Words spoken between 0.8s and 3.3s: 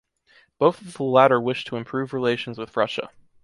of the latter wish to improve relations with Russia.